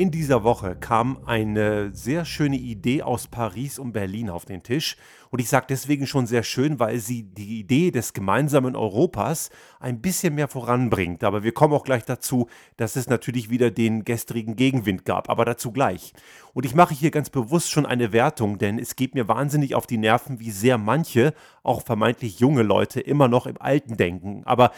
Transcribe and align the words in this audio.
In 0.00 0.10
dieser 0.10 0.44
Woche 0.44 0.76
kam 0.76 1.18
eine 1.26 1.92
sehr 1.92 2.24
schöne 2.24 2.56
Idee 2.56 3.02
aus 3.02 3.28
Paris 3.28 3.78
und 3.78 3.92
Berlin 3.92 4.30
auf 4.30 4.46
den 4.46 4.62
Tisch. 4.62 4.96
Und 5.28 5.40
ich 5.40 5.50
sage 5.50 5.66
deswegen 5.68 6.06
schon 6.06 6.26
sehr 6.26 6.42
schön, 6.42 6.80
weil 6.80 7.00
sie 7.00 7.24
die 7.24 7.60
Idee 7.60 7.90
des 7.90 8.14
gemeinsamen 8.14 8.76
Europas 8.76 9.50
ein 9.78 10.00
bisschen 10.00 10.36
mehr 10.36 10.48
voranbringt. 10.48 11.22
Aber 11.22 11.42
wir 11.42 11.52
kommen 11.52 11.74
auch 11.74 11.84
gleich 11.84 12.06
dazu, 12.06 12.48
dass 12.78 12.96
es 12.96 13.10
natürlich 13.10 13.50
wieder 13.50 13.70
den 13.70 14.06
gestrigen 14.06 14.56
Gegenwind 14.56 15.04
gab. 15.04 15.28
Aber 15.28 15.44
dazu 15.44 15.70
gleich. 15.70 16.14
Und 16.54 16.64
ich 16.64 16.74
mache 16.74 16.94
hier 16.94 17.10
ganz 17.10 17.28
bewusst 17.28 17.70
schon 17.70 17.84
eine 17.84 18.10
Wertung, 18.10 18.56
denn 18.56 18.78
es 18.78 18.96
geht 18.96 19.14
mir 19.14 19.28
wahnsinnig 19.28 19.74
auf 19.74 19.86
die 19.86 19.98
Nerven, 19.98 20.40
wie 20.40 20.50
sehr 20.50 20.78
manche, 20.78 21.34
auch 21.62 21.82
vermeintlich 21.82 22.40
junge 22.40 22.62
Leute, 22.62 23.00
immer 23.00 23.28
noch 23.28 23.44
im 23.44 23.60
Alten 23.60 23.98
denken. 23.98 24.44
Aber 24.46 24.72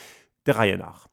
der 0.46 0.56
Reihe 0.56 0.78
nach. 0.78 1.06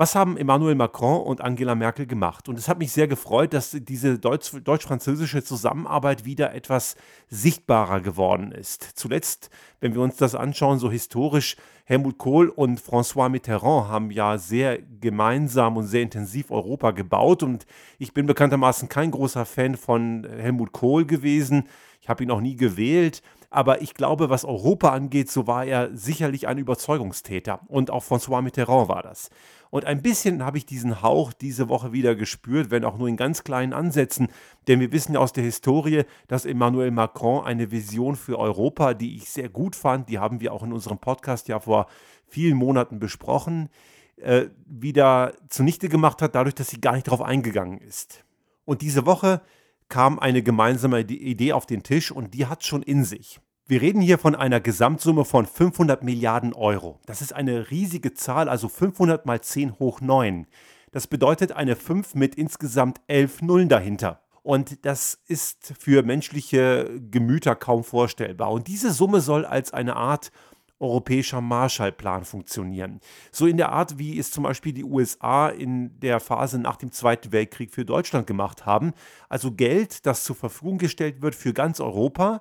Was 0.00 0.14
haben 0.14 0.36
Emmanuel 0.36 0.76
Macron 0.76 1.22
und 1.22 1.40
Angela 1.40 1.74
Merkel 1.74 2.06
gemacht? 2.06 2.48
Und 2.48 2.56
es 2.56 2.68
hat 2.68 2.78
mich 2.78 2.92
sehr 2.92 3.08
gefreut, 3.08 3.52
dass 3.52 3.72
diese 3.72 4.20
deutsch-französische 4.20 5.42
Zusammenarbeit 5.42 6.24
wieder 6.24 6.54
etwas 6.54 6.94
sichtbarer 7.26 8.00
geworden 8.00 8.52
ist. 8.52 8.92
Zuletzt, 8.94 9.50
wenn 9.80 9.94
wir 9.96 10.02
uns 10.02 10.14
das 10.14 10.36
anschauen, 10.36 10.78
so 10.78 10.88
historisch, 10.88 11.56
Helmut 11.84 12.16
Kohl 12.16 12.48
und 12.48 12.80
François 12.80 13.28
Mitterrand 13.28 13.88
haben 13.88 14.12
ja 14.12 14.38
sehr 14.38 14.78
gemeinsam 14.80 15.76
und 15.76 15.88
sehr 15.88 16.02
intensiv 16.02 16.52
Europa 16.52 16.92
gebaut. 16.92 17.42
Und 17.42 17.66
ich 17.98 18.14
bin 18.14 18.26
bekanntermaßen 18.26 18.88
kein 18.88 19.10
großer 19.10 19.46
Fan 19.46 19.76
von 19.76 20.24
Helmut 20.24 20.70
Kohl 20.70 21.06
gewesen. 21.06 21.64
Ich 22.00 22.08
habe 22.08 22.22
ihn 22.22 22.30
auch 22.30 22.40
nie 22.40 22.54
gewählt. 22.54 23.20
Aber 23.50 23.80
ich 23.80 23.94
glaube, 23.94 24.28
was 24.28 24.44
Europa 24.44 24.90
angeht, 24.90 25.30
so 25.30 25.46
war 25.46 25.64
er 25.64 25.96
sicherlich 25.96 26.46
ein 26.46 26.58
Überzeugungstäter. 26.58 27.60
Und 27.66 27.90
auch 27.90 28.04
François 28.04 28.42
Mitterrand 28.42 28.88
war 28.88 29.02
das. 29.02 29.30
Und 29.70 29.84
ein 29.84 30.02
bisschen 30.02 30.44
habe 30.44 30.58
ich 30.58 30.66
diesen 30.66 31.02
Hauch 31.02 31.32
diese 31.32 31.68
Woche 31.68 31.92
wieder 31.92 32.14
gespürt, 32.14 32.70
wenn 32.70 32.84
auch 32.84 32.98
nur 32.98 33.08
in 33.08 33.16
ganz 33.16 33.44
kleinen 33.44 33.72
Ansätzen. 33.72 34.28
Denn 34.66 34.80
wir 34.80 34.92
wissen 34.92 35.14
ja 35.14 35.20
aus 35.20 35.32
der 35.32 35.44
Historie, 35.44 36.04
dass 36.26 36.46
Emmanuel 36.46 36.90
Macron 36.90 37.44
eine 37.44 37.70
Vision 37.70 38.16
für 38.16 38.38
Europa, 38.38 38.94
die 38.94 39.16
ich 39.16 39.30
sehr 39.30 39.48
gut 39.48 39.76
fand, 39.76 40.08
die 40.08 40.18
haben 40.18 40.40
wir 40.40 40.52
auch 40.52 40.62
in 40.62 40.72
unserem 40.72 40.98
Podcast 40.98 41.48
ja 41.48 41.60
vor 41.60 41.86
vielen 42.26 42.56
Monaten 42.56 42.98
besprochen, 42.98 43.68
äh, 44.16 44.46
wieder 44.66 45.34
zunichte 45.48 45.88
gemacht 45.88 46.22
hat, 46.22 46.34
dadurch, 46.34 46.54
dass 46.54 46.68
sie 46.68 46.80
gar 46.80 46.94
nicht 46.94 47.06
darauf 47.06 47.22
eingegangen 47.22 47.78
ist. 47.78 48.24
Und 48.64 48.82
diese 48.82 49.06
Woche 49.06 49.42
kam 49.88 50.18
eine 50.18 50.42
gemeinsame 50.42 51.00
Idee 51.00 51.52
auf 51.52 51.66
den 51.66 51.82
Tisch 51.82 52.10
und 52.10 52.34
die 52.34 52.46
hat 52.46 52.64
schon 52.64 52.82
in 52.82 53.04
sich. 53.04 53.40
Wir 53.70 53.82
reden 53.82 54.00
hier 54.00 54.16
von 54.16 54.34
einer 54.34 54.60
Gesamtsumme 54.60 55.26
von 55.26 55.44
500 55.44 56.02
Milliarden 56.02 56.54
Euro. 56.54 57.00
Das 57.04 57.20
ist 57.20 57.34
eine 57.34 57.70
riesige 57.70 58.14
Zahl, 58.14 58.48
also 58.48 58.66
500 58.66 59.26
mal 59.26 59.42
10 59.42 59.78
hoch 59.78 60.00
9. 60.00 60.46
Das 60.90 61.06
bedeutet 61.06 61.52
eine 61.52 61.76
5 61.76 62.14
mit 62.14 62.34
insgesamt 62.34 63.02
11 63.08 63.42
Nullen 63.42 63.68
dahinter. 63.68 64.22
Und 64.42 64.86
das 64.86 65.20
ist 65.26 65.74
für 65.78 66.02
menschliche 66.02 66.98
Gemüter 67.10 67.54
kaum 67.54 67.84
vorstellbar. 67.84 68.52
Und 68.52 68.68
diese 68.68 68.90
Summe 68.90 69.20
soll 69.20 69.44
als 69.44 69.74
eine 69.74 69.96
Art 69.96 70.32
europäischer 70.80 71.42
Marshallplan 71.42 72.24
funktionieren. 72.24 73.00
So 73.32 73.46
in 73.46 73.58
der 73.58 73.70
Art, 73.70 73.98
wie 73.98 74.18
es 74.18 74.30
zum 74.30 74.44
Beispiel 74.44 74.72
die 74.72 74.84
USA 74.84 75.50
in 75.50 76.00
der 76.00 76.20
Phase 76.20 76.58
nach 76.58 76.76
dem 76.76 76.90
Zweiten 76.90 77.32
Weltkrieg 77.32 77.74
für 77.74 77.84
Deutschland 77.84 78.26
gemacht 78.26 78.64
haben. 78.64 78.94
Also 79.28 79.52
Geld, 79.52 80.06
das 80.06 80.24
zur 80.24 80.36
Verfügung 80.36 80.78
gestellt 80.78 81.20
wird 81.20 81.34
für 81.34 81.52
ganz 81.52 81.80
Europa 81.80 82.40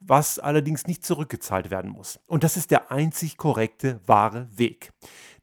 was 0.00 0.38
allerdings 0.38 0.86
nicht 0.86 1.04
zurückgezahlt 1.04 1.70
werden 1.70 1.90
muss. 1.90 2.20
Und 2.26 2.44
das 2.44 2.56
ist 2.56 2.70
der 2.70 2.90
einzig 2.90 3.36
korrekte, 3.36 4.00
wahre 4.06 4.48
Weg. 4.56 4.92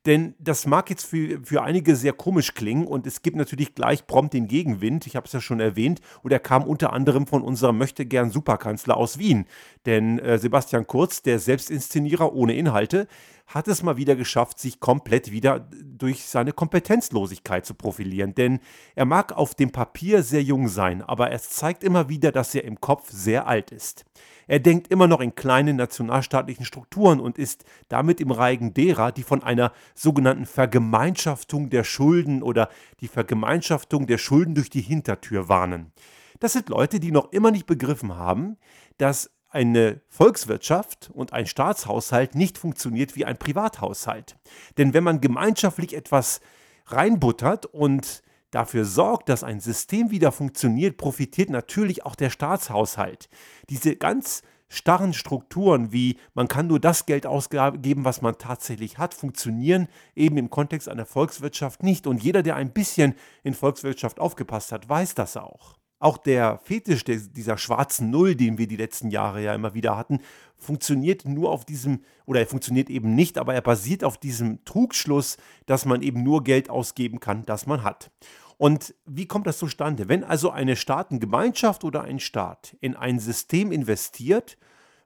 Denn 0.05 0.35
das 0.37 0.65
mag 0.65 0.89
jetzt 0.89 1.05
für, 1.05 1.39
für 1.43 1.63
einige 1.63 1.95
sehr 1.95 2.11
komisch 2.11 2.53
klingen 2.53 2.85
und 2.85 3.07
es 3.07 3.21
gibt 3.21 3.37
natürlich 3.37 3.73
gleich 3.73 4.05
prompt 4.05 4.33
den 4.33 4.47
Gegenwind. 4.47 5.07
Ich 5.07 5.15
habe 5.15 5.25
es 5.25 5.31
ja 5.31 5.39
schon 5.39 5.61
erwähnt 5.61 6.01
und 6.23 6.33
er 6.33 6.39
kam 6.39 6.63
unter 6.63 6.91
anderem 6.91 7.25
von 7.25 7.41
unserem 7.41 7.77
Möchtegern 7.77 8.29
Superkanzler 8.29 8.97
aus 8.97 9.17
Wien. 9.17 9.45
Denn 9.85 10.19
äh, 10.19 10.37
Sebastian 10.37 10.87
Kurz, 10.87 11.21
der 11.21 11.39
Selbstinszenierer 11.39 12.33
ohne 12.33 12.53
Inhalte, 12.53 13.07
hat 13.47 13.69
es 13.69 13.81
mal 13.81 13.95
wieder 13.95 14.17
geschafft, 14.17 14.59
sich 14.59 14.81
komplett 14.81 15.31
wieder 15.31 15.69
durch 15.83 16.25
seine 16.25 16.51
Kompetenzlosigkeit 16.51 17.65
zu 17.65 17.73
profilieren. 17.73 18.35
Denn 18.35 18.59
er 18.95 19.05
mag 19.05 19.31
auf 19.31 19.55
dem 19.55 19.71
Papier 19.71 20.23
sehr 20.23 20.43
jung 20.43 20.67
sein, 20.67 21.01
aber 21.01 21.31
es 21.31 21.49
zeigt 21.49 21.83
immer 21.83 22.09
wieder, 22.09 22.33
dass 22.33 22.55
er 22.55 22.65
im 22.65 22.81
Kopf 22.81 23.09
sehr 23.09 23.47
alt 23.47 23.71
ist. 23.71 24.03
Er 24.47 24.59
denkt 24.59 24.89
immer 24.89 25.07
noch 25.07 25.21
in 25.21 25.35
kleinen 25.35 25.75
nationalstaatlichen 25.75 26.65
Strukturen 26.65 27.19
und 27.19 27.37
ist 27.37 27.63
damit 27.87 28.19
im 28.19 28.31
Reigen 28.31 28.73
derer, 28.73 29.11
die 29.11 29.23
von 29.23 29.43
einer 29.43 29.71
sogenannten 29.95 30.45
Vergemeinschaftung 30.45 31.69
der 31.69 31.83
Schulden 31.83 32.43
oder 32.43 32.69
die 32.99 33.07
Vergemeinschaftung 33.07 34.07
der 34.07 34.17
Schulden 34.17 34.55
durch 34.55 34.69
die 34.69 34.81
Hintertür 34.81 35.49
warnen. 35.49 35.91
Das 36.39 36.53
sind 36.53 36.69
Leute, 36.69 36.99
die 36.99 37.11
noch 37.11 37.31
immer 37.31 37.51
nicht 37.51 37.65
begriffen 37.65 38.15
haben, 38.17 38.57
dass 38.97 39.29
eine 39.49 40.01
Volkswirtschaft 40.09 41.11
und 41.13 41.31
ein 41.31 41.45
Staatshaushalt 41.45 42.35
nicht 42.35 42.57
funktioniert 42.57 43.15
wie 43.15 43.23
ein 43.23 43.37
Privathaushalt. 43.37 44.35
Denn 44.77 44.93
wenn 44.93 45.03
man 45.03 45.21
gemeinschaftlich 45.21 45.95
etwas 45.95 46.41
reinbuttert 46.87 47.67
und 47.67 48.23
dafür 48.53 48.85
sorgt, 48.85 49.29
dass 49.29 49.43
ein 49.43 49.59
System 49.59 50.11
wieder 50.11 50.31
funktioniert, 50.31 50.97
profitiert 50.97 51.49
natürlich 51.49 52.05
auch 52.05 52.15
der 52.15 52.29
Staatshaushalt. 52.29 53.29
Diese 53.69 53.95
ganz 53.95 54.43
starren 54.69 55.13
Strukturen 55.13 55.91
wie 55.91 56.17
man 56.33 56.47
kann 56.47 56.67
nur 56.67 56.79
das 56.79 57.05
Geld 57.05 57.25
ausgeben, 57.25 58.05
was 58.05 58.21
man 58.21 58.37
tatsächlich 58.37 58.97
hat, 58.97 59.13
funktionieren 59.13 59.87
eben 60.15 60.37
im 60.37 60.49
Kontext 60.49 60.89
einer 60.89 61.05
Volkswirtschaft 61.05 61.83
nicht. 61.83 62.07
Und 62.07 62.23
jeder, 62.23 62.43
der 62.43 62.55
ein 62.55 62.73
bisschen 62.73 63.15
in 63.43 63.53
Volkswirtschaft 63.53 64.19
aufgepasst 64.19 64.71
hat, 64.71 64.89
weiß 64.89 65.15
das 65.15 65.37
auch. 65.37 65.75
Auch 65.99 66.17
der 66.17 66.59
Fetisch 66.65 67.05
dieser 67.05 67.57
schwarzen 67.57 68.09
Null, 68.09 68.35
den 68.35 68.57
wir 68.57 68.67
die 68.67 68.75
letzten 68.75 69.09
Jahre 69.09 69.41
ja 69.41 69.55
immer 69.55 69.73
wieder 69.73 69.95
hatten, 69.95 70.19
funktioniert 70.57 71.23
nur 71.23 71.49
auf 71.49 71.63
diesem, 71.63 72.01
oder 72.25 72.41
er 72.41 72.47
funktioniert 72.47 72.89
eben 72.89 73.15
nicht, 73.15 73.37
aber 73.37 73.53
er 73.53 73.61
basiert 73.61 74.03
auf 74.03 74.17
diesem 74.17 74.65
Trugschluss, 74.65 75.37
dass 75.65 75.85
man 75.85 76.01
eben 76.01 76.23
nur 76.23 76.43
Geld 76.43 76.69
ausgeben 76.69 77.21
kann, 77.21 77.45
das 77.45 77.67
man 77.67 77.83
hat. 77.83 78.11
Und 78.57 78.93
wie 79.05 79.25
kommt 79.25 79.47
das 79.47 79.57
zustande? 79.57 80.09
Wenn 80.09 80.23
also 80.23 80.51
eine 80.51 80.75
Staatengemeinschaft 80.75 81.83
oder 81.83 82.03
ein 82.03 82.19
Staat 82.19 82.75
in 82.81 82.95
ein 82.95 83.19
System 83.19 83.71
investiert, 83.71 84.57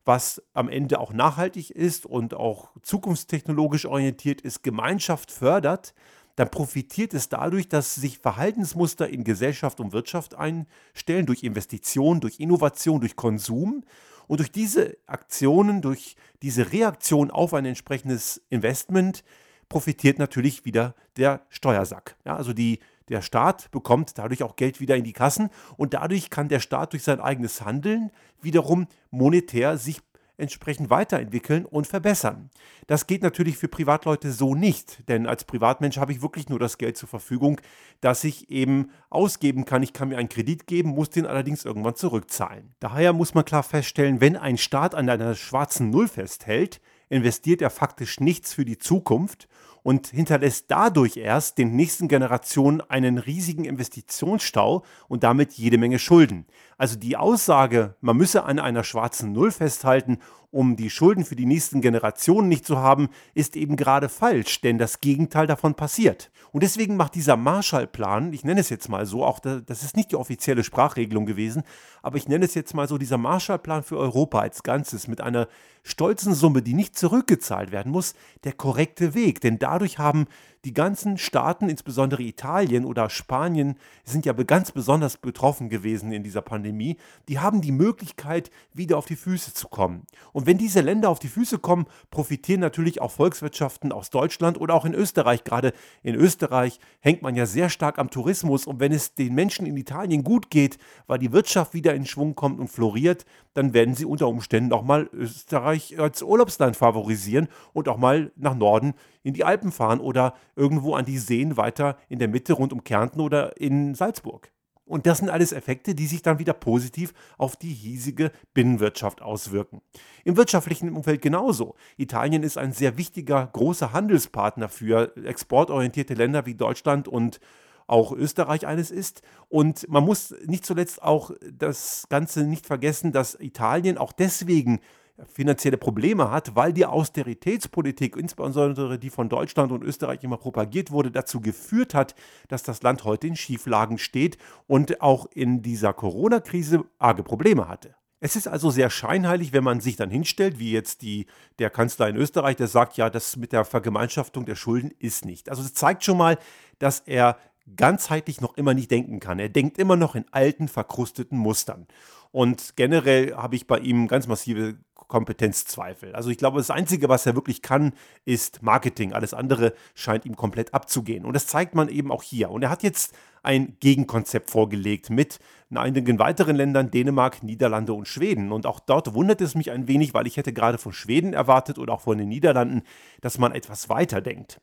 was 0.05 0.41
am 0.53 0.69
Ende 0.69 0.99
auch 0.99 1.11
nachhaltig 1.11 1.69
ist 1.71 2.05
und 2.05 2.33
auch 2.33 2.69
zukunftstechnologisch 2.81 3.85
orientiert 3.85 4.41
ist, 4.41 4.63
Gemeinschaft 4.63 5.31
fördert, 5.31 5.93
dann 6.37 6.49
profitiert 6.51 7.13
es 7.13 7.29
dadurch, 7.29 7.67
dass 7.67 7.95
sich 7.95 8.19
Verhaltensmuster 8.19 9.09
in 9.09 9.23
Gesellschaft 9.23 9.79
und 9.79 9.91
Wirtschaft 9.91 10.35
einstellen, 10.35 11.25
durch 11.25 11.43
Investitionen, 11.43 12.21
durch 12.21 12.39
Innovation, 12.39 12.99
durch 12.99 13.15
Konsum. 13.15 13.83
Und 14.27 14.39
durch 14.39 14.51
diese 14.51 14.97
Aktionen, 15.07 15.81
durch 15.81 16.15
diese 16.41 16.71
Reaktion 16.71 17.31
auf 17.31 17.53
ein 17.53 17.65
entsprechendes 17.65 18.43
Investment 18.49 19.23
profitiert 19.67 20.19
natürlich 20.19 20.63
wieder 20.63 20.95
der 21.17 21.41
Steuersack. 21.49 22.15
Ja, 22.23 22.35
also 22.35 22.53
die 22.53 22.79
der 23.09 23.21
Staat 23.21 23.71
bekommt 23.71 24.17
dadurch 24.17 24.43
auch 24.43 24.55
Geld 24.55 24.79
wieder 24.79 24.95
in 24.95 25.03
die 25.03 25.13
Kassen 25.13 25.49
und 25.77 25.93
dadurch 25.93 26.29
kann 26.29 26.49
der 26.49 26.59
Staat 26.59 26.93
durch 26.93 27.03
sein 27.03 27.19
eigenes 27.19 27.63
Handeln 27.63 28.11
wiederum 28.41 28.87
monetär 29.11 29.77
sich 29.77 30.01
entsprechend 30.37 30.89
weiterentwickeln 30.89 31.65
und 31.65 31.87
verbessern. 31.87 32.49
Das 32.85 33.07
geht 33.07 33.23
natürlich 33.23 33.57
für 33.57 33.67
Privatleute 33.67 34.31
so 34.31 34.55
nicht, 34.55 35.07
denn 35.09 35.27
als 35.27 35.43
Privatmensch 35.43 35.97
habe 35.97 36.11
ich 36.11 36.21
wirklich 36.21 36.47
nur 36.47 36.59
das 36.59 36.77
Geld 36.77 36.95
zur 36.95 37.09
Verfügung, 37.09 37.59
das 38.01 38.23
ich 38.23 38.49
eben 38.49 38.91
ausgeben 39.09 39.65
kann. 39.65 39.83
Ich 39.83 39.93
kann 39.93 40.09
mir 40.09 40.17
einen 40.17 40.29
Kredit 40.29 40.67
geben, 40.67 40.89
muss 40.89 41.09
den 41.09 41.25
allerdings 41.25 41.65
irgendwann 41.65 41.95
zurückzahlen. 41.95 42.75
Daher 42.79 43.13
muss 43.13 43.33
man 43.33 43.45
klar 43.45 43.63
feststellen, 43.63 44.21
wenn 44.21 44.37
ein 44.37 44.57
Staat 44.57 44.93
an 44.93 45.09
einer 45.09 45.35
schwarzen 45.35 45.89
Null 45.89 46.07
festhält, 46.07 46.81
investiert 47.09 47.61
er 47.61 47.69
faktisch 47.69 48.19
nichts 48.19 48.53
für 48.53 48.65
die 48.65 48.77
Zukunft 48.77 49.47
und 49.87 50.07
hinterlässt 50.07 50.65
dadurch 50.67 51.15
erst 51.15 51.57
den 51.57 51.73
nächsten 51.73 52.09
Generationen 52.09 52.81
einen 52.81 53.17
riesigen 53.17 53.63
Investitionsstau 53.63 54.83
und 55.07 55.23
damit 55.23 55.53
jede 55.53 55.77
Menge 55.77 55.97
Schulden. 55.97 56.45
Also 56.77 56.97
die 56.97 57.15
Aussage, 57.15 57.95
man 58.01 58.17
müsse 58.17 58.43
an 58.43 58.59
einer 58.59 58.83
schwarzen 58.83 59.31
Null 59.31 59.49
festhalten, 59.49 60.17
um 60.51 60.75
die 60.75 60.89
Schulden 60.89 61.23
für 61.23 61.37
die 61.37 61.45
nächsten 61.45 61.79
Generationen 61.79 62.49
nicht 62.49 62.65
zu 62.65 62.79
haben, 62.79 63.09
ist 63.33 63.55
eben 63.55 63.77
gerade 63.77 64.09
falsch, 64.09 64.59
denn 64.59 64.77
das 64.77 64.99
Gegenteil 64.99 65.47
davon 65.47 65.75
passiert. 65.75 66.31
Und 66.51 66.63
deswegen 66.63 66.95
macht 66.95 67.15
dieser 67.15 67.37
Marshallplan, 67.37 68.33
ich 68.33 68.43
nenne 68.43 68.61
es 68.61 68.69
jetzt 68.69 68.89
mal 68.89 69.05
so, 69.05 69.25
auch 69.25 69.39
das 69.39 69.83
ist 69.83 69.95
nicht 69.95 70.11
die 70.11 70.15
offizielle 70.15 70.63
Sprachregelung 70.63 71.25
gewesen, 71.25 71.63
aber 72.01 72.17
ich 72.17 72.27
nenne 72.27 72.45
es 72.45 72.55
jetzt 72.55 72.73
mal 72.73 72.87
so, 72.87 72.97
dieser 72.97 73.17
Marshallplan 73.17 73.83
für 73.83 73.97
Europa 73.97 74.39
als 74.39 74.63
Ganzes 74.63 75.07
mit 75.07 75.19
einer 75.19 75.47
stolzen 75.83 76.33
Summe, 76.33 76.61
die 76.61 76.73
nicht 76.73 76.97
zurückgezahlt 76.97 77.71
werden 77.71 77.91
muss, 77.91 78.13
der 78.43 78.53
korrekte 78.53 79.13
Weg. 79.13 79.41
Denn 79.41 79.59
dadurch 79.77 79.99
haben 79.99 80.25
die 80.65 80.73
ganzen 80.73 81.19
Staaten, 81.19 81.69
insbesondere 81.69 82.23
Italien 82.23 82.83
oder 82.83 83.11
Spanien, 83.11 83.77
sind 84.03 84.25
ja 84.25 84.33
ganz 84.33 84.71
besonders 84.71 85.17
betroffen 85.17 85.69
gewesen 85.69 86.11
in 86.11 86.23
dieser 86.23 86.41
Pandemie, 86.41 86.97
die 87.29 87.37
haben 87.39 87.61
die 87.61 87.71
Möglichkeit, 87.71 88.49
wieder 88.73 88.97
auf 88.97 89.05
die 89.05 89.15
Füße 89.15 89.53
zu 89.53 89.67
kommen. 89.67 90.07
Und 90.33 90.47
wenn 90.47 90.57
diese 90.57 90.81
Länder 90.81 91.09
auf 91.09 91.19
die 91.19 91.27
Füße 91.27 91.59
kommen, 91.59 91.85
profitieren 92.09 92.59
natürlich 92.59 92.99
auch 93.01 93.11
Volkswirtschaften 93.11 93.91
aus 93.91 94.09
Deutschland 94.09 94.59
oder 94.59 94.73
auch 94.73 94.83
in 94.83 94.95
Österreich. 94.95 95.43
Gerade 95.43 95.73
in 96.01 96.15
Österreich 96.15 96.79
hängt 96.99 97.21
man 97.21 97.35
ja 97.35 97.45
sehr 97.45 97.69
stark 97.69 97.99
am 97.99 98.09
Tourismus. 98.09 98.65
Und 98.65 98.79
wenn 98.79 98.91
es 98.91 99.13
den 99.13 99.35
Menschen 99.35 99.67
in 99.67 99.77
Italien 99.77 100.23
gut 100.23 100.49
geht, 100.49 100.79
weil 101.05 101.19
die 101.19 101.31
Wirtschaft 101.31 101.75
wieder 101.75 101.93
in 101.93 102.05
Schwung 102.05 102.35
kommt 102.35 102.59
und 102.59 102.67
floriert, 102.67 103.25
dann 103.53 103.73
werden 103.73 103.95
sie 103.95 104.05
unter 104.05 104.27
Umständen 104.27 104.73
auch 104.73 104.83
mal 104.83 105.09
Österreich 105.13 105.99
als 105.99 106.23
Urlaubsland 106.23 106.75
favorisieren 106.75 107.47
und 107.73 107.87
auch 107.87 107.97
mal 107.97 108.31
nach 108.35 108.55
Norden 108.55 108.95
in 109.27 109.33
die 109.33 109.43
Alpen 109.43 109.71
fahren 109.71 109.99
oder 109.99 110.33
irgendwo 110.55 110.95
an 110.95 111.05
die 111.05 111.17
Seen 111.17 111.57
weiter 111.57 111.97
in 112.07 112.17
der 112.17 112.29
Mitte 112.29 112.53
rund 112.53 112.71
um 112.71 112.83
Kärnten 112.83 113.19
oder 113.19 113.59
in 113.59 113.93
Salzburg. 113.93 114.51
Und 114.85 115.05
das 115.05 115.17
sind 115.17 115.29
alles 115.29 115.51
Effekte, 115.51 115.93
die 115.93 116.07
sich 116.07 116.21
dann 116.21 116.39
wieder 116.39 116.53
positiv 116.53 117.13
auf 117.37 117.57
die 117.57 117.73
hiesige 117.73 118.31
Binnenwirtschaft 118.53 119.21
auswirken. 119.21 119.81
Im 120.23 120.37
wirtschaftlichen 120.37 120.93
Umfeld 120.93 121.21
genauso. 121.21 121.75
Italien 121.97 122.41
ist 122.41 122.57
ein 122.57 122.71
sehr 122.71 122.97
wichtiger, 122.97 123.49
großer 123.51 123.91
Handelspartner 123.91 124.69
für 124.69 125.11
exportorientierte 125.17 126.13
Länder 126.13 126.45
wie 126.45 126.55
Deutschland 126.55 127.09
und 127.09 127.41
auch 127.85 128.13
Österreich 128.13 128.65
eines 128.65 128.89
ist. 128.89 129.21
Und 129.49 129.89
man 129.89 130.05
muss 130.05 130.33
nicht 130.45 130.65
zuletzt 130.65 131.03
auch 131.03 131.31
das 131.51 132.05
Ganze 132.09 132.45
nicht 132.45 132.65
vergessen, 132.65 133.11
dass 133.11 133.37
Italien 133.39 133.97
auch 133.97 134.13
deswegen 134.13 134.79
finanzielle 135.25 135.77
Probleme 135.77 136.29
hat, 136.29 136.55
weil 136.55 136.73
die 136.73 136.85
Austeritätspolitik, 136.85 138.15
insbesondere 138.15 138.99
die 138.99 139.09
von 139.09 139.29
Deutschland 139.29 139.71
und 139.71 139.83
Österreich 139.83 140.23
immer 140.23 140.37
propagiert 140.37 140.91
wurde, 140.91 141.11
dazu 141.11 141.41
geführt 141.41 141.93
hat, 141.93 142.15
dass 142.49 142.63
das 142.63 142.83
Land 142.83 143.03
heute 143.03 143.27
in 143.27 143.35
Schieflagen 143.35 143.97
steht 143.97 144.37
und 144.67 145.01
auch 145.01 145.25
in 145.31 145.61
dieser 145.61 145.93
Corona-Krise 145.93 146.83
arge 146.99 147.23
Probleme 147.23 147.67
hatte. 147.67 147.95
Es 148.19 148.35
ist 148.35 148.47
also 148.47 148.71
sehr 148.71 148.89
scheinheilig, 148.89 149.53
wenn 149.53 149.63
man 149.63 149.79
sich 149.79 149.95
dann 149.95 150.09
hinstellt, 150.09 150.57
wie 150.57 150.71
jetzt 150.71 151.03
die, 151.03 151.27
der 151.59 151.69
Kanzler 151.69 152.09
in 152.09 152.15
Österreich, 152.15 152.55
der 152.55 152.67
sagt, 152.67 152.97
ja, 152.97 153.11
das 153.11 153.37
mit 153.37 153.51
der 153.51 153.63
Vergemeinschaftung 153.63 154.45
der 154.45 154.55
Schulden 154.55 154.91
ist 154.97 155.23
nicht. 155.23 155.49
Also 155.49 155.61
es 155.61 155.73
zeigt 155.75 156.03
schon 156.03 156.17
mal, 156.17 156.39
dass 156.79 157.01
er 157.01 157.37
ganzheitlich 157.75 158.41
noch 158.41 158.55
immer 158.57 158.73
nicht 158.73 158.89
denken 158.89 159.19
kann. 159.19 159.39
Er 159.39 159.49
denkt 159.49 159.77
immer 159.77 159.97
noch 159.97 160.15
in 160.15 160.25
alten, 160.31 160.67
verkrusteten 160.67 161.37
Mustern. 161.37 161.87
Und 162.31 162.75
generell 162.75 163.35
habe 163.35 163.55
ich 163.55 163.67
bei 163.67 163.79
ihm 163.79 164.07
ganz 164.07 164.27
massive 164.27 164.77
Kompetenzzweifel. 165.07 166.13
Also 166.13 166.29
ich 166.29 166.37
glaube, 166.37 166.57
das 166.57 166.69
Einzige, 166.69 167.09
was 167.09 167.25
er 167.25 167.35
wirklich 167.35 167.61
kann, 167.61 167.93
ist 168.25 168.61
Marketing. 168.61 169.13
Alles 169.13 169.33
andere 169.33 169.73
scheint 169.95 170.25
ihm 170.25 170.35
komplett 170.35 170.73
abzugehen. 170.73 171.25
Und 171.25 171.33
das 171.33 171.47
zeigt 171.47 171.75
man 171.75 171.87
eben 171.87 172.11
auch 172.11 172.23
hier. 172.23 172.51
Und 172.51 172.63
er 172.63 172.69
hat 172.69 172.83
jetzt 172.83 173.15
ein 173.41 173.77
Gegenkonzept 173.79 174.49
vorgelegt 174.49 175.09
mit 175.09 175.39
einigen 175.73 176.19
weiteren 176.19 176.55
Ländern, 176.55 176.91
Dänemark, 176.91 177.43
Niederlande 177.43 177.93
und 177.93 178.07
Schweden. 178.07 178.51
Und 178.51 178.65
auch 178.65 178.79
dort 178.79 179.13
wundert 179.13 179.41
es 179.41 179.55
mich 179.55 179.71
ein 179.71 179.87
wenig, 179.87 180.13
weil 180.13 180.27
ich 180.27 180.35
hätte 180.37 180.53
gerade 180.53 180.77
von 180.77 180.91
Schweden 180.91 181.33
erwartet 181.33 181.77
oder 181.77 181.93
auch 181.93 182.01
von 182.01 182.17
den 182.17 182.27
Niederlanden, 182.27 182.81
dass 183.21 183.37
man 183.37 183.53
etwas 183.53 183.87
weiter 183.89 184.19
denkt. 184.19 184.59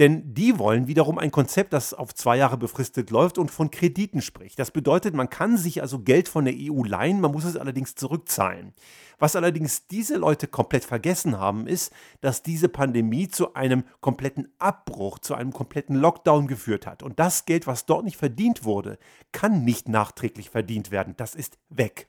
Denn 0.00 0.32
die 0.32 0.58
wollen 0.58 0.86
wiederum 0.86 1.18
ein 1.18 1.30
Konzept, 1.30 1.74
das 1.74 1.92
auf 1.92 2.14
zwei 2.14 2.38
Jahre 2.38 2.56
befristet 2.56 3.10
läuft 3.10 3.36
und 3.36 3.50
von 3.50 3.70
Krediten 3.70 4.22
spricht. 4.22 4.58
Das 4.58 4.70
bedeutet, 4.70 5.14
man 5.14 5.28
kann 5.28 5.58
sich 5.58 5.82
also 5.82 5.98
Geld 5.98 6.26
von 6.26 6.46
der 6.46 6.54
EU 6.56 6.84
leihen, 6.84 7.20
man 7.20 7.32
muss 7.32 7.44
es 7.44 7.58
allerdings 7.58 7.96
zurückzahlen. 7.96 8.72
Was 9.18 9.36
allerdings 9.36 9.88
diese 9.88 10.16
Leute 10.16 10.46
komplett 10.46 10.86
vergessen 10.86 11.38
haben, 11.38 11.66
ist, 11.66 11.92
dass 12.22 12.42
diese 12.42 12.70
Pandemie 12.70 13.28
zu 13.28 13.52
einem 13.52 13.84
kompletten 14.00 14.48
Abbruch, 14.58 15.18
zu 15.18 15.34
einem 15.34 15.52
kompletten 15.52 15.96
Lockdown 15.96 16.46
geführt 16.46 16.86
hat. 16.86 17.02
Und 17.02 17.18
das 17.18 17.44
Geld, 17.44 17.66
was 17.66 17.84
dort 17.84 18.06
nicht 18.06 18.16
verdient 18.16 18.64
wurde, 18.64 18.98
kann 19.32 19.66
nicht 19.66 19.86
nachträglich 19.86 20.48
verdient 20.48 20.90
werden. 20.90 21.12
Das 21.18 21.34
ist 21.34 21.58
weg. 21.68 22.08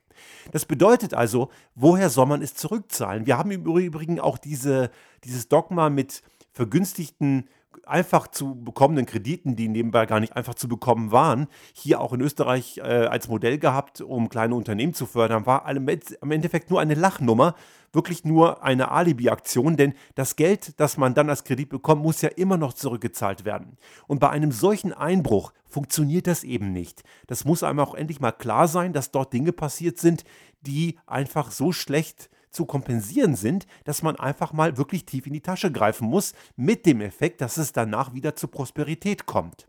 Das 0.50 0.64
bedeutet 0.64 1.12
also, 1.12 1.50
woher 1.74 2.08
soll 2.08 2.24
man 2.24 2.40
es 2.40 2.54
zurückzahlen? 2.54 3.26
Wir 3.26 3.36
haben 3.36 3.50
im 3.50 3.66
Übrigen 3.66 4.18
auch 4.18 4.38
diese, 4.38 4.90
dieses 5.24 5.48
Dogma 5.48 5.90
mit 5.90 6.22
vergünstigten 6.52 7.48
einfach 7.84 8.28
zu 8.28 8.54
bekommenen 8.62 9.06
Krediten, 9.06 9.56
die 9.56 9.68
nebenbei 9.68 10.06
gar 10.06 10.20
nicht 10.20 10.36
einfach 10.36 10.54
zu 10.54 10.68
bekommen 10.68 11.12
waren, 11.12 11.48
hier 11.72 12.00
auch 12.00 12.12
in 12.12 12.20
Österreich 12.20 12.78
äh, 12.78 12.82
als 12.82 13.28
Modell 13.28 13.58
gehabt, 13.58 14.00
um 14.00 14.28
kleine 14.28 14.54
Unternehmen 14.54 14.94
zu 14.94 15.06
fördern, 15.06 15.46
war 15.46 15.68
im 15.68 16.30
Endeffekt 16.30 16.70
nur 16.70 16.80
eine 16.80 16.94
Lachnummer, 16.94 17.54
wirklich 17.92 18.24
nur 18.24 18.62
eine 18.62 18.90
Alibi-Aktion, 18.90 19.76
denn 19.76 19.94
das 20.14 20.36
Geld, 20.36 20.80
das 20.80 20.96
man 20.96 21.14
dann 21.14 21.28
als 21.28 21.44
Kredit 21.44 21.68
bekommt, 21.68 22.02
muss 22.02 22.22
ja 22.22 22.30
immer 22.30 22.56
noch 22.56 22.72
zurückgezahlt 22.72 23.44
werden. 23.44 23.76
Und 24.06 24.18
bei 24.20 24.30
einem 24.30 24.52
solchen 24.52 24.92
Einbruch 24.92 25.52
funktioniert 25.66 26.26
das 26.26 26.44
eben 26.44 26.72
nicht. 26.72 27.02
Das 27.26 27.44
muss 27.44 27.62
einem 27.62 27.80
auch 27.80 27.94
endlich 27.94 28.20
mal 28.20 28.32
klar 28.32 28.68
sein, 28.68 28.92
dass 28.92 29.10
dort 29.10 29.32
Dinge 29.32 29.52
passiert 29.52 29.98
sind, 29.98 30.24
die 30.62 30.98
einfach 31.06 31.50
so 31.50 31.72
schlecht 31.72 32.30
zu 32.52 32.66
kompensieren 32.66 33.34
sind, 33.34 33.66
dass 33.84 34.02
man 34.02 34.16
einfach 34.16 34.52
mal 34.52 34.76
wirklich 34.76 35.04
tief 35.06 35.26
in 35.26 35.32
die 35.32 35.40
Tasche 35.40 35.72
greifen 35.72 36.06
muss, 36.06 36.34
mit 36.56 36.86
dem 36.86 37.00
Effekt, 37.00 37.40
dass 37.40 37.56
es 37.56 37.72
danach 37.72 38.14
wieder 38.14 38.36
zur 38.36 38.50
Prosperität 38.50 39.26
kommt. 39.26 39.66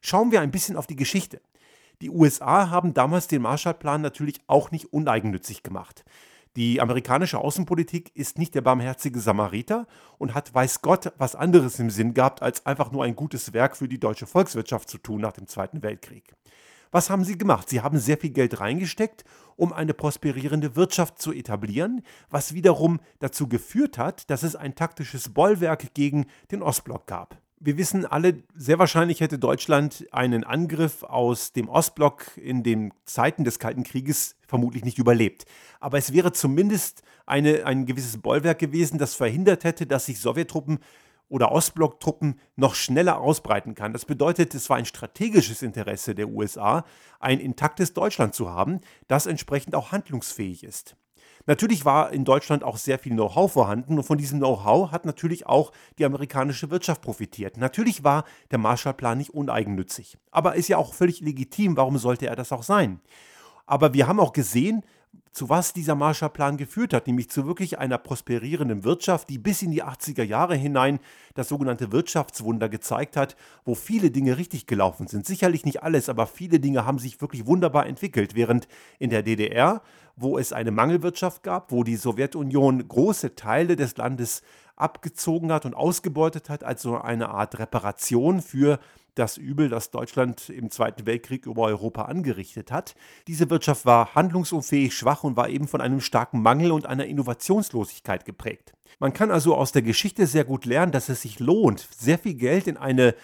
Schauen 0.00 0.30
wir 0.30 0.40
ein 0.40 0.50
bisschen 0.50 0.76
auf 0.76 0.86
die 0.86 0.96
Geschichte. 0.96 1.40
Die 2.00 2.10
USA 2.10 2.70
haben 2.70 2.94
damals 2.94 3.26
den 3.26 3.42
Marshallplan 3.42 4.00
natürlich 4.00 4.40
auch 4.46 4.70
nicht 4.70 4.92
uneigennützig 4.92 5.62
gemacht. 5.62 6.04
Die 6.56 6.80
amerikanische 6.80 7.38
Außenpolitik 7.38 8.10
ist 8.16 8.36
nicht 8.38 8.54
der 8.56 8.62
barmherzige 8.62 9.20
Samariter 9.20 9.86
und 10.18 10.34
hat, 10.34 10.52
weiß 10.52 10.82
Gott, 10.82 11.12
was 11.16 11.36
anderes 11.36 11.78
im 11.78 11.90
Sinn 11.90 12.12
gehabt, 12.12 12.42
als 12.42 12.66
einfach 12.66 12.90
nur 12.90 13.04
ein 13.04 13.14
gutes 13.14 13.52
Werk 13.52 13.76
für 13.76 13.86
die 13.86 14.00
deutsche 14.00 14.26
Volkswirtschaft 14.26 14.88
zu 14.88 14.98
tun 14.98 15.20
nach 15.20 15.32
dem 15.32 15.46
Zweiten 15.46 15.82
Weltkrieg. 15.82 16.34
Was 16.92 17.08
haben 17.08 17.24
sie 17.24 17.38
gemacht? 17.38 17.68
Sie 17.68 17.80
haben 17.80 17.98
sehr 17.98 18.18
viel 18.18 18.30
Geld 18.30 18.58
reingesteckt, 18.58 19.24
um 19.54 19.72
eine 19.72 19.94
prosperierende 19.94 20.74
Wirtschaft 20.74 21.22
zu 21.22 21.32
etablieren, 21.32 22.02
was 22.30 22.54
wiederum 22.54 22.98
dazu 23.20 23.48
geführt 23.48 23.96
hat, 23.96 24.28
dass 24.28 24.42
es 24.42 24.56
ein 24.56 24.74
taktisches 24.74 25.28
Bollwerk 25.28 25.94
gegen 25.94 26.26
den 26.50 26.62
Ostblock 26.62 27.06
gab. 27.06 27.38
Wir 27.62 27.76
wissen 27.76 28.06
alle, 28.06 28.42
sehr 28.56 28.78
wahrscheinlich 28.78 29.20
hätte 29.20 29.38
Deutschland 29.38 30.06
einen 30.12 30.44
Angriff 30.44 31.02
aus 31.02 31.52
dem 31.52 31.68
Ostblock 31.68 32.38
in 32.38 32.62
den 32.62 32.92
Zeiten 33.04 33.44
des 33.44 33.58
Kalten 33.58 33.82
Krieges 33.82 34.34
vermutlich 34.48 34.82
nicht 34.82 34.98
überlebt. 34.98 35.44
Aber 35.78 35.98
es 35.98 36.14
wäre 36.14 36.32
zumindest 36.32 37.02
eine, 37.26 37.66
ein 37.66 37.84
gewisses 37.84 38.16
Bollwerk 38.16 38.58
gewesen, 38.58 38.98
das 38.98 39.14
verhindert 39.14 39.64
hätte, 39.64 39.86
dass 39.86 40.06
sich 40.06 40.18
Sowjettruppen 40.20 40.78
oder 41.30 41.52
Ostblocktruppen 41.52 42.38
noch 42.56 42.74
schneller 42.74 43.20
ausbreiten 43.20 43.74
kann. 43.74 43.94
Das 43.94 44.04
bedeutet, 44.04 44.54
es 44.54 44.68
war 44.68 44.76
ein 44.76 44.84
strategisches 44.84 45.62
Interesse 45.62 46.14
der 46.14 46.28
USA, 46.28 46.84
ein 47.20 47.40
intaktes 47.40 47.94
Deutschland 47.94 48.34
zu 48.34 48.50
haben, 48.50 48.80
das 49.08 49.24
entsprechend 49.24 49.74
auch 49.74 49.92
handlungsfähig 49.92 50.64
ist. 50.64 50.96
Natürlich 51.46 51.86
war 51.86 52.12
in 52.12 52.24
Deutschland 52.24 52.62
auch 52.64 52.76
sehr 52.76 52.98
viel 52.98 53.12
Know-how 53.12 53.50
vorhanden 53.50 53.96
und 53.96 54.04
von 54.04 54.18
diesem 54.18 54.40
Know-how 54.40 54.90
hat 54.92 55.06
natürlich 55.06 55.46
auch 55.46 55.72
die 55.98 56.04
amerikanische 56.04 56.70
Wirtschaft 56.70 57.00
profitiert. 57.00 57.56
Natürlich 57.56 58.04
war 58.04 58.24
der 58.50 58.58
Marshallplan 58.58 59.18
nicht 59.18 59.30
uneigennützig, 59.30 60.18
aber 60.30 60.56
ist 60.56 60.68
ja 60.68 60.76
auch 60.76 60.92
völlig 60.92 61.20
legitim, 61.20 61.76
warum 61.76 61.96
sollte 61.96 62.26
er 62.26 62.36
das 62.36 62.52
auch 62.52 62.62
sein? 62.62 63.00
Aber 63.66 63.94
wir 63.94 64.06
haben 64.06 64.20
auch 64.20 64.32
gesehen, 64.32 64.84
zu 65.32 65.48
was 65.48 65.72
dieser 65.72 65.94
Marshallplan 65.94 66.56
geführt 66.56 66.92
hat, 66.92 67.06
nämlich 67.06 67.30
zu 67.30 67.46
wirklich 67.46 67.78
einer 67.78 67.98
prosperierenden 67.98 68.84
Wirtschaft, 68.84 69.28
die 69.28 69.38
bis 69.38 69.62
in 69.62 69.70
die 69.70 69.84
80er 69.84 70.24
Jahre 70.24 70.56
hinein 70.56 70.98
das 71.34 71.48
sogenannte 71.48 71.92
Wirtschaftswunder 71.92 72.68
gezeigt 72.68 73.16
hat, 73.16 73.36
wo 73.64 73.74
viele 73.74 74.10
Dinge 74.10 74.38
richtig 74.38 74.66
gelaufen 74.66 75.06
sind. 75.06 75.26
Sicherlich 75.26 75.64
nicht 75.64 75.82
alles, 75.82 76.08
aber 76.08 76.26
viele 76.26 76.58
Dinge 76.58 76.84
haben 76.84 76.98
sich 76.98 77.20
wirklich 77.20 77.46
wunderbar 77.46 77.86
entwickelt, 77.86 78.34
während 78.34 78.66
in 78.98 79.10
der 79.10 79.22
DDR, 79.22 79.82
wo 80.16 80.36
es 80.36 80.52
eine 80.52 80.72
Mangelwirtschaft 80.72 81.42
gab, 81.42 81.70
wo 81.70 81.84
die 81.84 81.96
Sowjetunion 81.96 82.86
große 82.88 83.36
Teile 83.36 83.76
des 83.76 83.96
Landes 83.96 84.42
abgezogen 84.74 85.52
hat 85.52 85.64
und 85.64 85.74
ausgebeutet 85.74 86.48
hat, 86.48 86.64
als 86.64 86.82
so 86.82 86.98
eine 86.98 87.28
Art 87.28 87.58
Reparation 87.58 88.40
für 88.40 88.80
das 89.14 89.36
Übel, 89.36 89.68
das 89.68 89.90
Deutschland 89.90 90.48
im 90.48 90.70
Zweiten 90.70 91.06
Weltkrieg 91.06 91.46
über 91.46 91.62
Europa 91.62 92.02
angerichtet 92.02 92.70
hat. 92.70 92.94
Diese 93.26 93.50
Wirtschaft 93.50 93.86
war 93.86 94.14
handlungsunfähig, 94.14 94.94
schwach 94.94 95.24
und 95.24 95.36
war 95.36 95.48
eben 95.48 95.68
von 95.68 95.80
einem 95.80 96.00
starken 96.00 96.42
Mangel 96.42 96.72
und 96.72 96.86
einer 96.86 97.06
Innovationslosigkeit 97.06 98.24
geprägt. 98.24 98.72
Man 98.98 99.12
kann 99.12 99.30
also 99.30 99.54
aus 99.54 99.72
der 99.72 99.82
Geschichte 99.82 100.26
sehr 100.26 100.44
gut 100.44 100.64
lernen, 100.64 100.92
dass 100.92 101.08
es 101.08 101.22
sich 101.22 101.38
lohnt, 101.38 101.88
sehr 101.96 102.18
viel 102.18 102.34
Geld 102.34 102.66
in 102.66 102.76
eine 102.76 103.14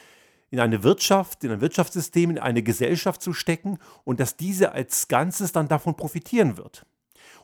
in 0.50 0.60
eine 0.60 0.84
Wirtschaft, 0.84 1.42
in 1.42 1.50
ein 1.50 1.60
Wirtschaftssystem, 1.60 2.30
in 2.30 2.38
eine 2.38 2.62
Gesellschaft 2.62 3.20
zu 3.20 3.32
stecken 3.32 3.78
und 4.04 4.20
dass 4.20 4.36
diese 4.36 4.72
als 4.72 5.08
Ganzes 5.08 5.50
dann 5.50 5.66
davon 5.66 5.96
profitieren 5.96 6.56
wird. 6.56 6.86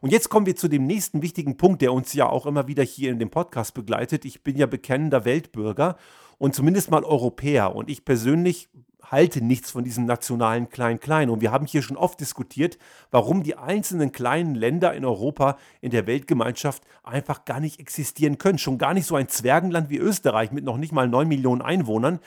Und 0.03 0.11
jetzt 0.11 0.31
kommen 0.31 0.47
wir 0.47 0.57
zu 0.57 0.67
dem 0.67 0.85
nächsten 0.85 1.23
wichtigen 1.23 1.57
Punkt, 1.57 1.81
der 1.81 1.93
uns 1.93 2.13
ja 2.13 2.29
auch 2.29 2.45
immer 2.45 2.67
wieder 2.67 2.83
hier 2.83 3.13
in 3.13 3.21
dem 3.21 3.31
Podcast 3.31 3.73
begleitet. 3.73 4.25
Ich 4.25 4.43
bin 4.43 4.57
ja 4.57 4.67
bekennender 4.67 5.25
Weltbürger 5.25 5.97
und 6.39 6.57
zumindest 6.57 6.91
mal 6.91 7.05
Europäer. 7.05 7.77
Und 7.77 7.89
ich 7.89 8.05
persönlich 8.05 8.69
halte 9.01 9.45
nichts 9.45 9.71
von 9.71 9.85
diesem 9.85 10.05
nationalen 10.05 10.69
Klein-Klein. 10.69 11.31
Und 11.31 11.41
wir 11.41 11.53
haben 11.53 11.67
hier 11.67 11.83
schon 11.83 11.97
oft 11.97 12.19
diskutiert, 12.19 12.79
warum 13.13 13.45
die 13.45 13.57
einzelnen 13.57 14.11
kleinen 14.11 14.57
Länder 14.57 14.93
in 14.93 15.05
Europa 15.05 15.57
in 15.81 15.93
der 15.93 16.09
Weltgemeinschaft 16.09 16.83
einfach 17.05 17.45
gar 17.45 17.61
nicht 17.61 17.79
existieren 17.79 18.39
können. 18.39 18.59
Schon 18.59 18.79
gar 18.79 18.95
nicht 18.95 19.07
so 19.07 19.15
ein 19.15 19.29
Zwergenland 19.29 19.89
wie 19.89 19.99
Österreich 19.99 20.51
mit 20.51 20.65
noch 20.65 20.79
nicht 20.79 20.93
mal 20.93 21.07
9 21.07 21.29
Millionen 21.29 21.63
Einwohnern. 21.63 22.19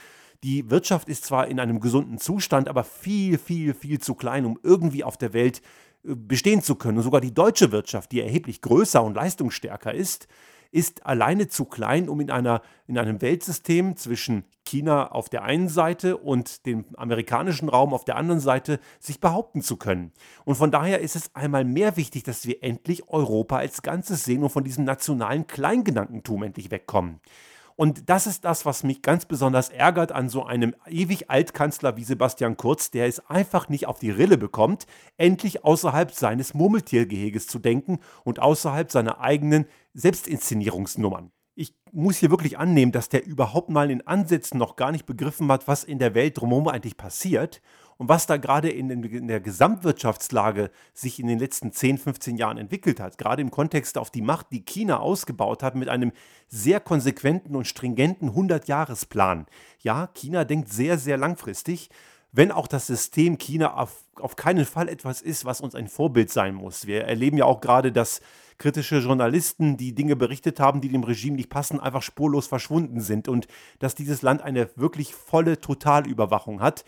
Die 0.46 0.70
Wirtschaft 0.70 1.10
ist 1.10 1.26
zwar 1.26 1.48
in 1.48 1.60
einem 1.60 1.82
gesunden 1.82 2.20
Zustand, 2.20 2.70
aber 2.70 2.86
viel, 2.86 3.38
viel, 3.38 3.74
viel 3.74 4.00
zu 4.00 4.16
klein, 4.16 4.46
um 4.46 4.60
irgendwie 4.64 5.04
auf 5.04 5.18
der 5.18 5.34
Welt 5.34 5.62
bestehen 6.06 6.62
zu 6.62 6.76
können. 6.76 6.98
Und 6.98 7.04
sogar 7.04 7.22
die 7.22 7.34
deutsche 7.34 7.72
Wirtschaft, 7.72 8.12
die 8.12 8.22
erheblich 8.22 8.62
größer 8.62 9.04
und 9.04 9.16
leistungsstärker 9.16 9.94
ist, 9.94 10.28
ist 10.72 11.06
alleine 11.06 11.48
zu 11.48 11.64
klein, 11.64 12.10
um 12.10 12.20
in, 12.20 12.30
einer, 12.30 12.62
in 12.86 12.98
einem 12.98 13.22
Weltsystem 13.22 13.96
zwischen 13.96 14.44
China 14.66 15.12
auf 15.12 15.30
der 15.30 15.44
einen 15.44 15.70
Seite 15.70 16.18
und 16.18 16.66
dem 16.66 16.84
amerikanischen 16.98 17.70
Raum 17.70 17.94
auf 17.94 18.04
der 18.04 18.18
anderen 18.18 18.42
Seite 18.42 18.80
sich 19.00 19.22
behaupten 19.22 19.62
zu 19.62 19.78
können. 19.78 20.12
Und 20.44 20.56
von 20.56 20.72
daher 20.72 21.00
ist 21.00 21.16
es 21.16 21.34
einmal 21.34 21.64
mehr 21.64 21.96
wichtig, 21.96 22.24
dass 22.24 22.46
wir 22.46 22.62
endlich 22.62 23.08
Europa 23.08 23.58
als 23.58 23.84
Ganzes 23.84 24.26
sehen 24.26 24.44
und 24.44 24.50
von 24.50 24.66
diesem 24.66 24.84
nationalen 24.84 25.48
Kleingedankentum 25.48 26.44
endlich 26.44 26.72
wegkommen. 26.72 27.22
Und 27.78 28.10
das 28.10 28.26
ist 28.26 28.46
das, 28.46 28.66
was 28.66 28.84
mich 28.84 29.02
ganz 29.02 29.26
besonders 29.26 29.70
ärgert 29.70 30.14
an 30.14 30.30
so 30.30 30.46
einem 30.46 30.76
ewig 30.88 31.30
Altkanzler 31.30 31.98
wie 31.98 32.06
Sebastian 32.06 32.56
Kurz, 32.56 32.90
der 32.90 33.06
es 33.06 33.20
einfach 33.30 33.68
nicht 33.68 33.88
auf 33.88 34.00
die 34.00 34.12
Rille 34.12 34.38
bekommt, 34.38 34.86
endlich 35.18 35.66
außerhalb 35.66 36.12
seines 36.12 36.54
Murmeltiergeheges 36.54 37.48
zu 37.48 37.60
denken 37.60 38.00
und 38.24 38.40
außerhalb 38.40 38.92
seiner 38.92 39.20
eigenen 39.20 39.66
Selbstinszenierungsnummern. 39.94 41.32
Ich 41.54 41.74
muss 41.92 42.18
hier 42.18 42.32
wirklich 42.32 42.58
annehmen, 42.58 42.94
dass 42.94 43.10
der 43.10 43.26
überhaupt 43.26 43.70
mal 43.70 43.92
in 43.92 44.06
Ansätzen 44.08 44.58
noch 44.58 44.78
gar 44.78 44.94
nicht 44.94 45.06
begriffen 45.06 45.52
hat, 45.52 45.68
was 45.68 45.84
in 45.84 46.00
der 46.00 46.16
Welt 46.16 46.40
drumherum 46.40 46.70
eigentlich 46.70 46.98
passiert 46.98 47.62
und 47.98 48.10
was 48.10 48.28
da 48.28 48.38
gerade 48.38 48.70
in, 48.70 48.90
in, 48.90 49.28
der 49.28 49.40
Gesamtwirtschaftslage 49.40 50.70
sich 50.94 51.20
in 51.20 51.28
den 51.28 51.40
letzten 51.40 51.72
10, 51.72 51.98
15 51.98 52.38
Jahren 52.38 52.58
entwickelt 52.58 53.00
hat, 53.00 53.18
gerade 53.18 53.42
im 53.42 53.52
Kontext 53.52 53.98
auf 53.98 54.12
die 54.12 54.22
Macht, 54.22 54.48
die 54.52 54.66
China 54.66 55.00
ausgebaut 55.00 55.64
hat 55.64 55.76
mit 55.76 55.90
einem 55.90 56.12
sehr 56.48 56.80
konsequenten 56.80 57.56
und 57.56 57.68
stringenten 57.68 58.32
100-Jahres-Plan. 58.32 59.46
Ja, 59.82 60.08
China 60.14 60.44
denkt 60.44 60.70
sehr, 60.70 60.98
sehr 60.98 61.18
langfristig 61.18 61.90
wenn 62.36 62.52
auch 62.52 62.68
das 62.68 62.88
System 62.88 63.38
China 63.38 63.76
auf, 63.76 64.04
auf 64.16 64.36
keinen 64.36 64.66
Fall 64.66 64.90
etwas 64.90 65.22
ist, 65.22 65.46
was 65.46 65.62
uns 65.62 65.74
ein 65.74 65.88
Vorbild 65.88 66.30
sein 66.30 66.54
muss. 66.54 66.86
Wir 66.86 67.06
erleben 67.06 67.38
ja 67.38 67.46
auch 67.46 67.62
gerade, 67.62 67.94
dass 67.94 68.20
kritische 68.58 68.98
Journalisten, 68.98 69.78
die 69.78 69.96
Dinge 69.96 70.18
berichtet 70.18 70.60
haben, 70.60 70.82
die 70.82 70.90
dem 70.90 71.04
Regime 71.04 71.38
nicht 71.38 71.50
passen, 71.50 71.80
einfach 71.80 72.02
spurlos 72.02 72.48
verschwunden 72.48 73.00
sind 73.00 73.30
und 73.30 73.48
dass 73.80 73.96
dieses 73.96 74.22
Land 74.22 74.42
eine 74.42 74.70
wirklich 74.76 75.16
volle 75.16 75.62
Totalüberwachung 75.62 76.60
hat 76.60 76.84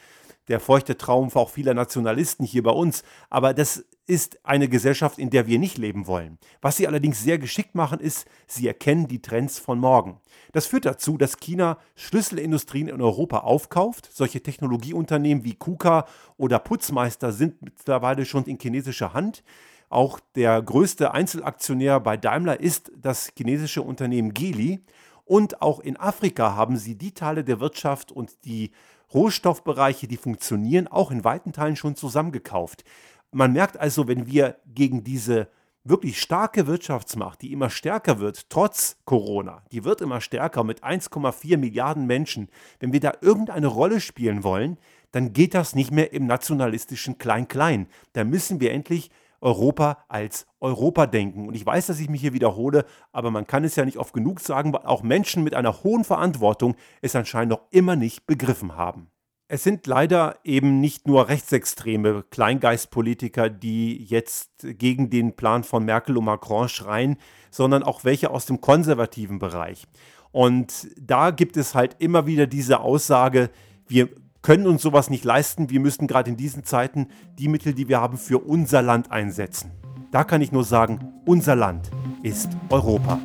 der 0.47 0.59
feuchte 0.59 0.97
Traum 0.97 1.29
auch 1.33 1.49
vieler 1.49 1.73
Nationalisten 1.73 2.45
hier 2.45 2.63
bei 2.63 2.71
uns. 2.71 3.03
Aber 3.29 3.53
das 3.53 3.85
ist 4.07 4.39
eine 4.45 4.69
Gesellschaft, 4.69 5.19
in 5.19 5.29
der 5.29 5.47
wir 5.47 5.59
nicht 5.59 5.77
leben 5.77 6.07
wollen. 6.07 6.39
Was 6.61 6.77
sie 6.77 6.87
allerdings 6.87 7.21
sehr 7.21 7.37
geschickt 7.37 7.75
machen, 7.75 7.99
ist, 7.99 8.25
sie 8.47 8.67
erkennen 8.67 9.07
die 9.07 9.21
Trends 9.21 9.59
von 9.59 9.79
morgen. 9.79 10.21
Das 10.53 10.65
führt 10.65 10.85
dazu, 10.85 11.17
dass 11.17 11.37
China 11.37 11.77
Schlüsselindustrien 11.95 12.87
in 12.87 13.01
Europa 13.01 13.39
aufkauft. 13.39 14.09
Solche 14.11 14.41
Technologieunternehmen 14.41 15.43
wie 15.43 15.55
KUKA 15.55 16.05
oder 16.37 16.59
Putzmeister 16.59 17.33
sind 17.33 17.61
mittlerweile 17.61 18.25
schon 18.25 18.45
in 18.45 18.57
chinesischer 18.57 19.13
Hand. 19.13 19.43
Auch 19.89 20.19
der 20.35 20.61
größte 20.61 21.13
Einzelaktionär 21.13 21.99
bei 21.99 22.17
Daimler 22.17 22.59
ist 22.59 22.91
das 22.95 23.31
chinesische 23.37 23.81
Unternehmen 23.81 24.33
Geely. 24.33 24.83
Und 25.25 25.61
auch 25.61 25.81
in 25.81 25.97
Afrika 25.97 26.55
haben 26.55 26.77
sie 26.77 26.95
die 26.95 27.13
Teile 27.13 27.43
der 27.43 27.59
Wirtschaft 27.59 28.13
und 28.13 28.45
die 28.45 28.71
Rohstoffbereiche, 29.13 30.07
die 30.07 30.17
funktionieren, 30.17 30.87
auch 30.87 31.11
in 31.11 31.23
weiten 31.23 31.53
Teilen 31.53 31.75
schon 31.75 31.95
zusammengekauft. 31.95 32.83
Man 33.31 33.53
merkt 33.53 33.77
also, 33.77 34.07
wenn 34.07 34.27
wir 34.27 34.57
gegen 34.65 35.03
diese 35.03 35.49
wirklich 35.83 36.19
starke 36.19 36.67
Wirtschaftsmacht, 36.67 37.41
die 37.41 37.51
immer 37.51 37.69
stärker 37.69 38.19
wird, 38.19 38.49
trotz 38.49 38.97
Corona, 39.05 39.63
die 39.71 39.83
wird 39.83 40.01
immer 40.01 40.21
stärker 40.21 40.63
mit 40.63 40.83
1,4 40.83 41.57
Milliarden 41.57 42.05
Menschen, 42.05 42.49
wenn 42.79 42.93
wir 42.93 42.99
da 42.99 43.13
irgendeine 43.21 43.67
Rolle 43.67 44.01
spielen 44.01 44.43
wollen, 44.43 44.77
dann 45.11 45.33
geht 45.33 45.53
das 45.53 45.75
nicht 45.75 45.91
mehr 45.91 46.11
im 46.11 46.25
nationalistischen 46.25 47.17
Klein-Klein. 47.17 47.87
Da 48.13 48.23
müssen 48.23 48.59
wir 48.59 48.71
endlich 48.71 49.09
Europa 49.41 50.05
als 50.07 50.47
Europa 50.59 51.07
denken. 51.07 51.47
Und 51.47 51.55
ich 51.55 51.65
weiß, 51.65 51.87
dass 51.87 51.99
ich 51.99 52.09
mich 52.09 52.21
hier 52.21 52.33
wiederhole, 52.33 52.85
aber 53.11 53.31
man 53.31 53.47
kann 53.47 53.63
es 53.63 53.75
ja 53.75 53.85
nicht 53.85 53.97
oft 53.97 54.13
genug 54.13 54.39
sagen, 54.39 54.73
weil 54.73 54.85
auch 54.85 55.03
Menschen 55.03 55.43
mit 55.43 55.53
einer 55.53 55.83
hohen 55.83 56.03
Verantwortung 56.03 56.75
es 57.01 57.15
anscheinend 57.15 57.51
noch 57.51 57.61
immer 57.71 57.95
nicht 57.95 58.25
begriffen 58.25 58.75
haben. 58.75 59.09
Es 59.49 59.63
sind 59.63 59.87
leider 59.87 60.35
eben 60.43 60.81
nicht 60.81 61.07
nur 61.07 61.29
rechtsextreme 61.29 62.25
Kleingeistpolitiker, 62.29 63.49
die 63.49 64.03
jetzt 64.03 64.51
gegen 64.61 65.09
den 65.09 65.37
Plan 65.37 65.63
von 65.63 65.85
Merkel 65.85 66.17
und 66.17 66.25
Macron 66.25 66.67
schreien, 66.67 67.15
sondern 67.49 67.83
auch 67.83 68.03
welche 68.03 68.29
aus 68.29 68.45
dem 68.45 68.59
konservativen 68.59 69.39
Bereich. 69.39 69.87
Und 70.31 70.89
da 70.99 71.31
gibt 71.31 71.55
es 71.55 71.75
halt 71.75 71.95
immer 71.99 72.27
wieder 72.27 72.45
diese 72.45 72.81
Aussage, 72.81 73.49
wir 73.87 74.09
können 74.41 74.67
uns 74.67 74.81
sowas 74.81 75.09
nicht 75.09 75.23
leisten. 75.23 75.69
Wir 75.69 75.79
müssen 75.79 76.07
gerade 76.07 76.29
in 76.29 76.37
diesen 76.37 76.63
Zeiten 76.63 77.07
die 77.37 77.47
Mittel, 77.47 77.73
die 77.73 77.87
wir 77.87 77.99
haben, 77.99 78.17
für 78.17 78.39
unser 78.39 78.81
Land 78.81 79.11
einsetzen. 79.11 79.71
Da 80.11 80.23
kann 80.23 80.41
ich 80.41 80.51
nur 80.51 80.63
sagen, 80.63 81.13
unser 81.25 81.55
Land 81.55 81.91
ist 82.23 82.49
Europa. 82.69 83.19